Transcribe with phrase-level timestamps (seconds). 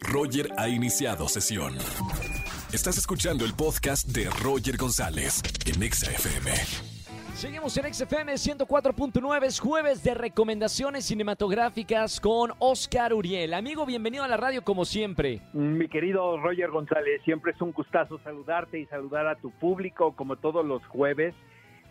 [0.00, 1.74] Roger ha iniciado sesión.
[2.72, 6.50] Estás escuchando el podcast de Roger González en Exa FM.
[7.34, 13.54] Seguimos en XFM 104.9, es jueves de recomendaciones cinematográficas con Oscar Uriel.
[13.54, 15.40] Amigo, bienvenido a la radio como siempre.
[15.52, 20.36] Mi querido Roger González, siempre es un gustazo saludarte y saludar a tu público como
[20.36, 21.34] todos los jueves.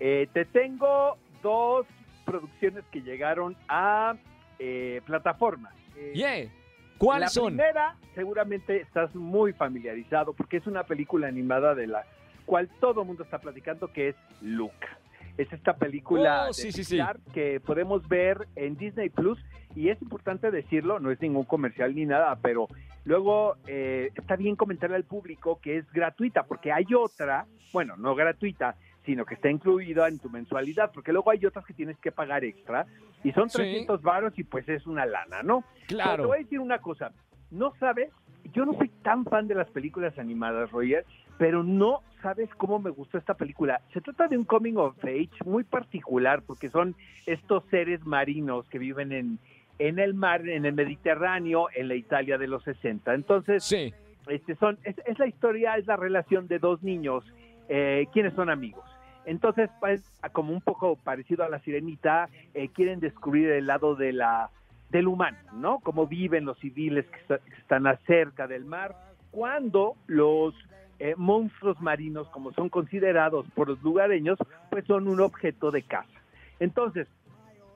[0.00, 1.86] Eh, te tengo dos
[2.26, 4.16] producciones que llegaron a
[4.58, 5.72] eh, plataformas.
[5.96, 6.50] Eh, Yeah.
[6.98, 7.46] ¿Cuáles la son?
[7.56, 12.04] primera, seguramente estás muy familiarizado porque es una película animada de la
[12.44, 14.98] cual todo el mundo está platicando, que es Luca.
[15.36, 16.96] Es esta película Oh, de sí, sí, sí.
[16.96, 19.38] Pixar que podemos ver en Disney Plus
[19.76, 22.66] y es importante decirlo, no es ningún comercial ni nada, pero
[23.04, 28.16] luego eh, está bien comentarle al público que es gratuita porque hay otra, bueno, no
[28.16, 28.74] gratuita,
[29.08, 32.44] sino que está incluida en tu mensualidad, porque luego hay otras que tienes que pagar
[32.44, 32.84] extra
[33.24, 33.56] y son Sí.
[33.56, 35.62] 300 varos y pues es una lana, ¿no?
[35.62, 36.26] Pero te Claro.
[36.26, 37.10] voy a decir una cosa,
[37.50, 38.10] no sabes,
[38.52, 41.06] yo no soy tan fan de las películas animadas, Roger,
[41.38, 43.80] pero no sabes cómo me gustó esta película.
[43.94, 48.78] Se trata de un coming of age muy particular porque son estos seres marinos que
[48.78, 49.38] viven en,
[49.78, 53.14] en el mar, en el Mediterráneo, en la Italia de los 60.
[53.14, 53.94] Entonces, Sí.
[54.26, 57.24] este son, es, es la historia, es la relación de dos niños,
[57.70, 58.84] eh, quienes son amigos.
[59.28, 64.12] Entonces, pues, como un poco parecido a la sirenita, eh, quieren descubrir el lado de
[64.14, 64.48] la,
[64.90, 65.80] del humano, ¿no?
[65.80, 68.96] Cómo viven los civiles que, está- que están acerca del mar,
[69.30, 70.54] cuando los
[70.98, 74.38] eh, monstruos marinos, como son considerados por los lugareños,
[74.70, 76.08] pues son un objeto de caza.
[76.58, 77.06] Entonces,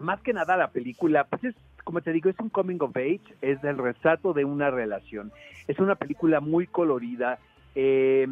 [0.00, 3.20] más que nada la película, pues es, como te digo, es un coming of age,
[3.42, 5.30] es el retrato de una relación.
[5.69, 7.39] Es una película muy colorida,
[7.75, 8.27] eh,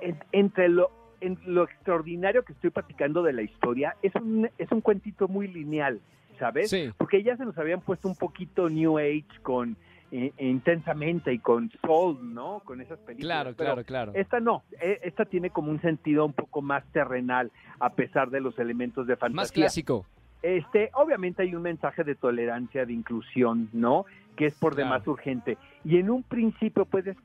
[0.00, 4.70] en- entre lo, en lo extraordinario que estoy platicando de la historia, es un, es
[4.72, 6.00] un cuentito muy lineal,
[6.38, 6.70] ¿sabes?
[6.70, 6.90] Sí.
[6.96, 9.76] Porque ya se nos habían puesto un poquito New Age con
[10.12, 12.60] eh, intensamente y con Soul, ¿no?
[12.64, 13.26] Con esas películas.
[13.42, 14.12] Claro, Pero claro, claro.
[14.14, 17.50] Esta no, eh, esta tiene como un sentido un poco más terrenal,
[17.80, 19.42] a pesar de los elementos de fantasía.
[19.42, 20.06] Más clásico.
[20.42, 24.04] Este, obviamente hay un mensaje de tolerancia, de inclusión, ¿no?
[24.36, 24.90] Que es por Claro.
[24.90, 25.58] demás urgente.
[25.84, 27.16] Y en un principio puedes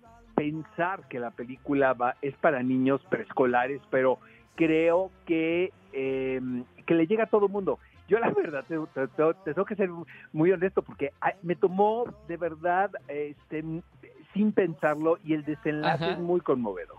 [0.42, 4.18] pensar que la película va, es para niños preescolares, pero
[4.56, 6.42] creo que, eh,
[6.86, 7.78] que le llega a todo mundo.
[8.08, 9.90] Yo la verdad, te, te- te- te tengo que ser
[10.34, 11.12] muy honesto porque
[11.44, 13.64] me tomó de verdad este,
[14.34, 16.14] sin pensarlo y el desenlace Ajá.
[16.14, 16.98] es muy conmovedor.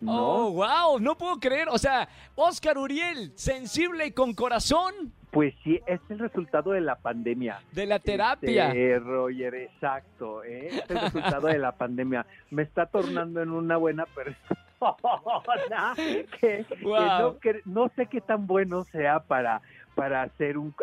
[0.00, 0.12] ¿no?
[0.12, 1.68] Oh, wow, no puedo creer.
[1.70, 4.92] O sea, Oscar Uriel, sensible y con corazón
[5.32, 7.58] Pues sí, es el resultado de la pandemia.
[7.72, 8.68] de la terapia.
[8.68, 10.44] Este, Roger, exacto.
[10.44, 10.68] ¿eh?
[10.68, 12.26] Es el resultado de la pandemia.
[12.50, 14.46] Me está tornando en una buena persona
[15.96, 16.94] que, que Wow.
[17.18, 19.62] no, cre- no sé qué tan bueno sea para,
[19.94, 20.74] para ser un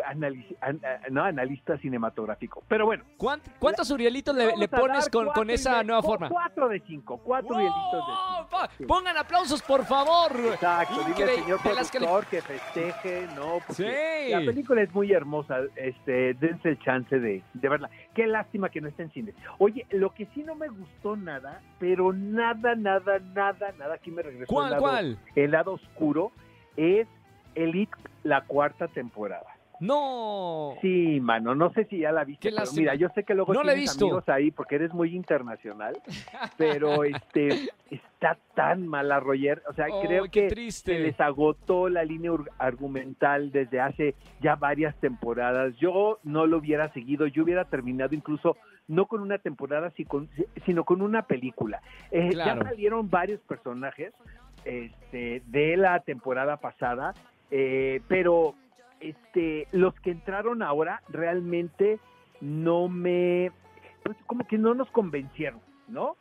[0.60, 2.62] an- no, analista cinematográfico.
[2.68, 3.04] Pero bueno.
[3.18, 6.28] ¿Cuánt- ¿Cuántos Urielitos le, pones con, con esa de- nueva forma?
[6.28, 7.18] Cuatro de cinco.
[7.18, 7.58] Cuatro ¡Wow!
[7.58, 8.68] hielitos de cinco.
[8.78, 8.84] Sí.
[8.86, 10.30] Pongan aplausos, por favor.
[10.52, 13.58] Exacto, dile al señor las que le- productor que festeje, ¿no?
[13.66, 14.30] Porque Sí.
[14.32, 17.90] La película es muy hermosa, este, dense el chance de, de verla.
[18.14, 19.34] Qué lástima que no esté en cine.
[19.58, 24.22] Oye, lo que sí no me gustó nada, pero nada, nada, nada, nada, aquí me
[24.22, 25.18] regresó el ¿Cuál, lado, cuál?
[25.34, 26.32] el lado oscuro,
[26.76, 27.06] es
[27.54, 27.92] Elite,
[28.24, 29.46] la cuarta temporada.
[29.80, 30.74] No.
[30.82, 33.62] Sí, mano, no sé si ya la viste, pero mira, yo sé que luego No
[33.62, 35.98] tienes amigos ahí porque eres muy internacional,
[36.58, 39.62] pero este está tan mala, Roger.
[39.70, 40.92] O sea, Oh, creo que triste.
[40.96, 45.74] se les agotó la línea argumental desde hace ya varias temporadas.
[45.78, 49.90] Yo no lo hubiera seguido, yo hubiera terminado incluso no con una temporada,
[50.66, 51.80] sino con una película.
[52.10, 52.64] Eh, Claro.
[52.64, 54.12] Ya salieron varios personajes
[54.66, 57.14] este, de la temporada pasada,
[57.50, 58.54] eh, pero
[59.00, 61.98] este, los que entraron ahora realmente
[62.40, 63.50] no me,
[64.02, 66.16] pues como que no nos convencieron, ¿no?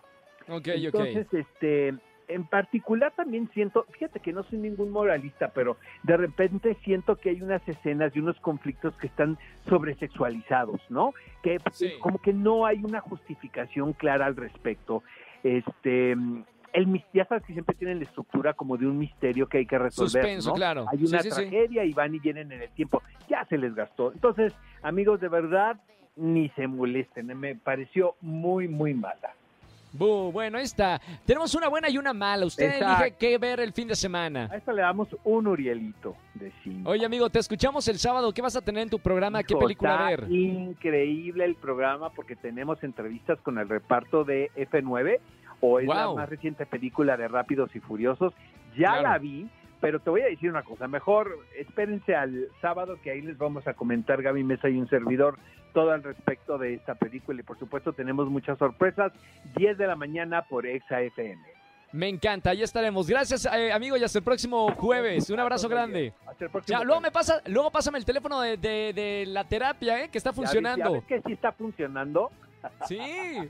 [0.47, 1.93] Ok, Entonces, este,
[2.27, 7.29] en particular también siento, fíjate que no soy ningún moralista, pero de repente siento que
[7.31, 11.13] hay unas escenas y unos conflictos que están sobresexualizados, ¿no?
[11.43, 11.91] Que Sí.
[11.99, 15.03] como que no hay una justificación clara al respecto.
[15.43, 16.15] Este,
[16.73, 19.77] el ya sabes que siempre tienen la estructura como de un misterio que hay que
[19.77, 20.55] resolver, Suspenso, ¿no?
[20.55, 20.85] claro.
[20.91, 21.41] Hay Sí, una sí, sí.
[21.41, 23.01] tragedia y van y vienen en el tiempo.
[23.29, 24.11] Ya se les gastó.
[24.11, 25.77] Entonces, amigos, de verdad,
[26.15, 27.27] ni se molesten.
[27.39, 29.33] Me pareció muy, muy mala.
[29.91, 31.01] Bu, bueno, ahí está.
[31.25, 32.45] Tenemos una buena y una mala.
[32.45, 34.47] Usted elige qué ver el fin de semana.
[34.51, 36.91] A esto le damos un Urielito de cinco.
[36.91, 38.31] Oye, amigo, te escuchamos el sábado.
[38.31, 39.41] ¿Qué vas a tener en tu programa?
[39.41, 40.31] ¿Qué Hijo, película está ver?
[40.31, 45.19] Increíble el programa porque tenemos entrevistas con el reparto de F9
[45.61, 48.33] o es la más reciente película de Rápidos y Furiosos.
[48.77, 49.01] Ya Claro.
[49.03, 49.49] la vi,
[49.81, 53.67] pero te voy a decir una cosa, mejor espérense al sábado que ahí les vamos
[53.67, 55.37] a comentar Gaby Mesa y un servidor
[55.73, 59.11] todo al respecto de esta película y por supuesto tenemos muchas sorpresas,
[59.55, 61.41] 10 de la mañana por Exa FM.
[61.91, 63.07] Me encanta, ahí estaremos.
[63.07, 65.27] Gracias, eh, amigo, y hasta el próximo jueves.
[65.31, 66.13] Un abrazo grande.
[66.27, 69.43] Hasta el próximo Ya, luego me pasa, luego pásame el teléfono de, de- de la
[69.43, 70.09] terapia, ¿eh?
[70.09, 71.03] que está funcionando.
[71.07, 72.29] Que sí está funcionando.
[72.87, 72.99] Sí,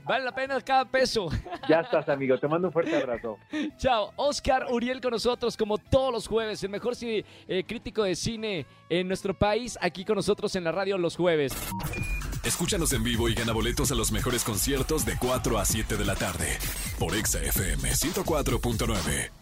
[0.04, 1.28] vale la pena cada peso.
[1.68, 2.38] Ya estás, amigo.
[2.38, 3.38] Te mando un fuerte abrazo.
[3.76, 8.66] Chao, Oscar Uriel con nosotros como todos los jueves, el mejor eh, crítico de cine
[8.88, 11.52] en nuestro país, aquí con nosotros en la radio los jueves.
[12.44, 16.04] Escúchanos en vivo y gana boletos a los mejores conciertos de 4 a 7 de
[16.04, 16.58] la tarde
[16.98, 19.39] por Exa FM 104.9.